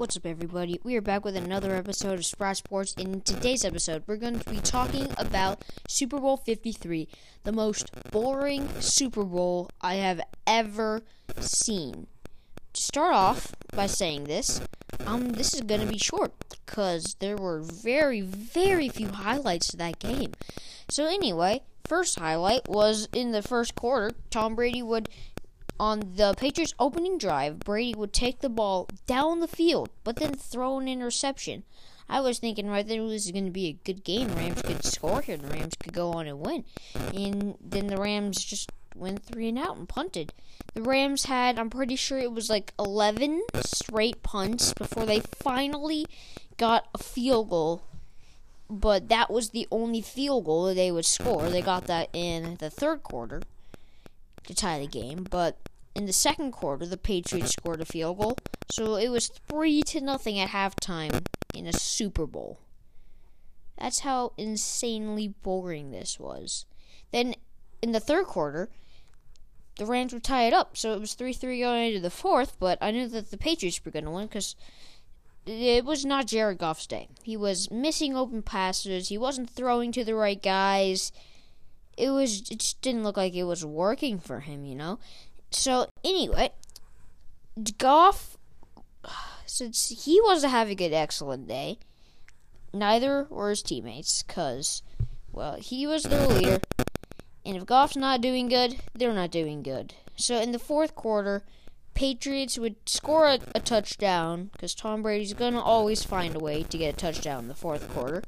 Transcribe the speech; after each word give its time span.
What's 0.00 0.16
up, 0.16 0.24
everybody? 0.24 0.80
We 0.82 0.96
are 0.96 1.02
back 1.02 1.26
with 1.26 1.36
another 1.36 1.76
episode 1.76 2.14
of 2.14 2.24
Sprout 2.24 2.56
Sports. 2.56 2.94
In 2.94 3.20
today's 3.20 3.66
episode, 3.66 4.02
we're 4.06 4.16
going 4.16 4.38
to 4.38 4.50
be 4.50 4.56
talking 4.56 5.08
about 5.18 5.62
Super 5.88 6.18
Bowl 6.18 6.38
53, 6.38 7.06
the 7.44 7.52
most 7.52 7.90
boring 8.10 8.66
Super 8.80 9.24
Bowl 9.24 9.68
I 9.82 9.96
have 9.96 10.22
ever 10.46 11.02
seen. 11.38 12.06
To 12.72 12.80
start 12.80 13.12
off 13.12 13.52
by 13.74 13.84
saying 13.88 14.24
this, 14.24 14.62
um, 15.04 15.32
this 15.32 15.52
is 15.52 15.60
going 15.60 15.82
to 15.82 15.86
be 15.86 15.98
short 15.98 16.32
because 16.48 17.16
there 17.20 17.36
were 17.36 17.60
very, 17.60 18.22
very 18.22 18.88
few 18.88 19.08
highlights 19.08 19.68
to 19.68 19.76
that 19.76 19.98
game. 19.98 20.32
So, 20.88 21.04
anyway, 21.04 21.60
first 21.86 22.18
highlight 22.18 22.70
was 22.70 23.06
in 23.12 23.32
the 23.32 23.42
first 23.42 23.74
quarter, 23.74 24.12
Tom 24.30 24.54
Brady 24.54 24.82
would 24.82 25.10
on 25.80 26.12
the 26.16 26.34
Patriots' 26.36 26.74
opening 26.78 27.16
drive, 27.16 27.60
Brady 27.60 27.94
would 27.94 28.12
take 28.12 28.40
the 28.40 28.50
ball 28.50 28.86
down 29.06 29.40
the 29.40 29.48
field, 29.48 29.88
but 30.04 30.16
then 30.16 30.34
throw 30.34 30.78
an 30.78 30.86
interception. 30.86 31.64
I 32.06 32.20
was 32.20 32.38
thinking 32.38 32.68
right 32.68 32.86
then 32.86 33.08
this 33.08 33.24
is 33.24 33.32
going 33.32 33.46
to 33.46 33.50
be 33.50 33.68
a 33.68 33.72
good 33.72 34.04
game. 34.04 34.34
Rams 34.34 34.60
could 34.60 34.84
score 34.84 35.22
here. 35.22 35.38
The 35.38 35.48
Rams 35.48 35.76
could 35.80 35.94
go 35.94 36.12
on 36.12 36.26
and 36.26 36.40
win. 36.40 36.64
And 37.14 37.56
then 37.62 37.86
the 37.86 37.96
Rams 37.96 38.44
just 38.44 38.70
went 38.94 39.22
three 39.22 39.48
and 39.48 39.58
out 39.58 39.78
and 39.78 39.88
punted. 39.88 40.34
The 40.74 40.82
Rams 40.82 41.24
had, 41.24 41.58
I'm 41.58 41.70
pretty 41.70 41.96
sure 41.96 42.18
it 42.18 42.32
was 42.32 42.50
like 42.50 42.74
11 42.78 43.42
straight 43.60 44.22
punts 44.22 44.74
before 44.74 45.06
they 45.06 45.20
finally 45.20 46.04
got 46.58 46.88
a 46.94 46.98
field 46.98 47.48
goal. 47.48 47.82
But 48.68 49.08
that 49.08 49.30
was 49.30 49.50
the 49.50 49.66
only 49.70 50.02
field 50.02 50.44
goal 50.44 50.74
they 50.74 50.92
would 50.92 51.06
score. 51.06 51.48
They 51.48 51.62
got 51.62 51.86
that 51.86 52.10
in 52.12 52.56
the 52.56 52.68
third 52.68 53.02
quarter 53.02 53.40
to 54.46 54.54
tie 54.54 54.78
the 54.78 54.86
game. 54.86 55.26
But 55.30 55.56
in 55.94 56.06
the 56.06 56.12
second 56.12 56.52
quarter, 56.52 56.86
the 56.86 56.96
Patriots 56.96 57.52
scored 57.52 57.80
a 57.80 57.84
field 57.84 58.18
goal, 58.18 58.36
so 58.70 58.96
it 58.96 59.08
was 59.08 59.28
three 59.48 59.82
to 59.82 60.00
nothing 60.00 60.38
at 60.38 60.50
halftime 60.50 61.24
in 61.54 61.66
a 61.66 61.72
Super 61.72 62.26
Bowl. 62.26 62.58
That's 63.78 64.00
how 64.00 64.32
insanely 64.36 65.28
boring 65.28 65.90
this 65.90 66.20
was. 66.20 66.66
Then 67.12 67.34
in 67.82 67.92
the 67.92 68.00
third 68.00 68.26
quarter, 68.26 68.68
the 69.76 69.86
Rams 69.86 70.12
were 70.12 70.20
tied 70.20 70.52
up, 70.52 70.76
so 70.76 70.92
it 70.92 71.00
was 71.00 71.14
3 71.14 71.32
3 71.32 71.60
going 71.60 71.88
into 71.88 72.00
the 72.00 72.10
fourth, 72.10 72.58
but 72.60 72.76
I 72.82 72.90
knew 72.90 73.08
that 73.08 73.30
the 73.30 73.38
Patriots 73.38 73.80
were 73.82 73.90
going 73.90 74.04
to 74.04 74.10
win 74.10 74.26
because 74.26 74.54
it 75.46 75.84
was 75.86 76.04
not 76.04 76.26
Jared 76.26 76.58
Goff's 76.58 76.86
day. 76.86 77.08
He 77.22 77.36
was 77.36 77.70
missing 77.70 78.14
open 78.14 78.42
passes, 78.42 79.08
he 79.08 79.16
wasn't 79.16 79.48
throwing 79.48 79.90
to 79.92 80.04
the 80.04 80.14
right 80.14 80.40
guys. 80.40 81.12
It 81.96 82.10
was 82.10 82.50
it 82.50 82.60
just 82.60 82.80
didn't 82.82 83.04
look 83.04 83.16
like 83.16 83.34
it 83.34 83.44
was 83.44 83.64
working 83.64 84.18
for 84.18 84.40
him, 84.40 84.64
you 84.64 84.74
know. 84.74 84.98
So 85.50 85.88
anyway, 86.04 86.50
Goff, 87.78 88.36
since 89.46 90.04
he 90.04 90.20
wasn't 90.22 90.52
having 90.52 90.80
an 90.80 90.94
excellent 90.94 91.48
day, 91.48 91.78
neither 92.72 93.26
were 93.28 93.50
his 93.50 93.62
teammates, 93.62 94.22
cause 94.22 94.82
well 95.32 95.56
he 95.56 95.86
was 95.86 96.04
their 96.04 96.26
leader, 96.26 96.60
and 97.44 97.56
if 97.56 97.66
Goff's 97.66 97.96
not 97.96 98.20
doing 98.20 98.48
good, 98.48 98.80
they're 98.94 99.12
not 99.12 99.30
doing 99.30 99.62
good. 99.62 99.94
So 100.16 100.36
in 100.40 100.52
the 100.52 100.58
fourth 100.58 100.94
quarter, 100.94 101.42
Patriots 101.94 102.58
would 102.58 102.76
score 102.88 103.26
a, 103.26 103.40
a 103.54 103.60
touchdown 103.60 104.50
because 104.52 104.74
Tom 104.74 105.02
Brady's 105.02 105.34
gonna 105.34 105.60
always 105.60 106.04
find 106.04 106.34
a 106.36 106.40
way 106.40 106.62
to 106.62 106.78
get 106.78 106.94
a 106.94 106.96
touchdown 106.96 107.40
in 107.40 107.48
the 107.48 107.54
fourth 107.54 107.92
quarter, 107.92 108.22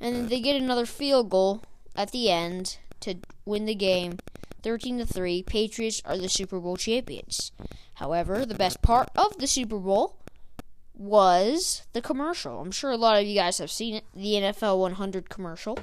and 0.00 0.16
then 0.16 0.28
they 0.28 0.40
get 0.40 0.60
another 0.60 0.86
field 0.86 1.30
goal 1.30 1.62
at 1.94 2.10
the 2.10 2.30
end 2.30 2.78
to 3.00 3.16
win 3.44 3.64
the 3.66 3.74
game 3.74 4.18
13 4.62 4.98
to 4.98 5.06
3, 5.06 5.42
Patriots 5.42 6.02
are 6.04 6.16
the 6.16 6.28
Super 6.28 6.60
Bowl 6.60 6.76
champions. 6.76 7.52
However, 7.94 8.46
the 8.46 8.54
best 8.54 8.82
part 8.82 9.10
of 9.16 9.38
the 9.38 9.46
Super 9.46 9.78
Bowl 9.78 10.16
was 10.94 11.82
the 11.92 12.02
commercial. 12.02 12.60
I'm 12.60 12.70
sure 12.70 12.90
a 12.90 12.96
lot 12.96 13.20
of 13.20 13.26
you 13.26 13.34
guys 13.34 13.58
have 13.58 13.70
seen 13.70 13.94
it, 13.94 14.04
the 14.14 14.34
NFL 14.34 14.78
100 14.78 15.30
commercial, 15.30 15.78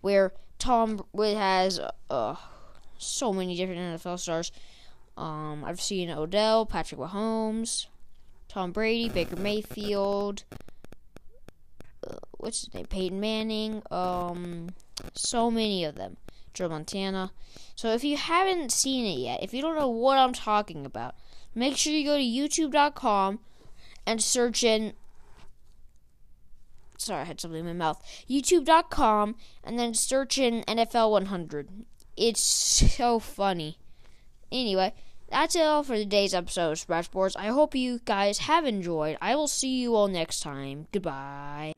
where 0.00 0.32
Tom 0.58 1.04
has 1.16 1.80
uh, 2.10 2.34
so 2.98 3.32
many 3.32 3.56
different 3.56 3.80
NFL 3.80 4.18
stars. 4.18 4.52
Um, 5.16 5.64
I've 5.64 5.80
seen 5.80 6.10
Odell, 6.10 6.66
Patrick 6.66 7.00
Mahomes, 7.00 7.86
Tom 8.48 8.72
Brady, 8.72 9.08
Baker 9.08 9.36
Mayfield, 9.36 10.44
uh, 12.08 12.16
what's 12.38 12.60
his 12.60 12.74
name, 12.74 12.86
Peyton 12.86 13.20
Manning. 13.20 13.82
Um, 13.90 14.70
so 15.14 15.50
many 15.50 15.84
of 15.84 15.94
them. 15.94 16.16
Joe 16.54 16.68
Montana. 16.68 17.32
So 17.74 17.92
if 17.92 18.04
you 18.04 18.16
haven't 18.16 18.72
seen 18.72 19.04
it 19.06 19.18
yet, 19.18 19.42
if 19.42 19.54
you 19.54 19.62
don't 19.62 19.76
know 19.76 19.88
what 19.88 20.18
I'm 20.18 20.32
talking 20.32 20.84
about, 20.84 21.14
make 21.54 21.76
sure 21.76 21.92
you 21.92 22.04
go 22.04 22.16
to 22.16 22.22
youtube.com 22.22 23.40
and 24.06 24.22
search 24.22 24.64
in 24.64 24.94
sorry, 26.98 27.22
I 27.22 27.24
had 27.24 27.40
something 27.40 27.60
in 27.60 27.66
my 27.66 27.72
mouth. 27.72 28.02
YouTube.com 28.28 29.36
and 29.64 29.78
then 29.78 29.94
search 29.94 30.38
in 30.38 30.62
NFL 30.64 31.10
100. 31.12 31.68
It's 32.16 32.40
so 32.40 33.18
funny. 33.18 33.78
Anyway, 34.50 34.92
that's 35.30 35.54
it 35.54 35.62
all 35.62 35.82
for 35.82 35.94
today's 35.94 36.34
episode 36.34 36.72
of 36.72 36.78
Sprout 36.78 37.04
Sports. 37.04 37.36
I 37.36 37.46
hope 37.46 37.74
you 37.74 38.00
guys 38.04 38.38
have 38.38 38.64
enjoyed. 38.64 39.16
I 39.20 39.36
will 39.36 39.48
see 39.48 39.80
you 39.80 39.94
all 39.94 40.08
next 40.08 40.40
time. 40.40 40.88
Goodbye. 40.92 41.72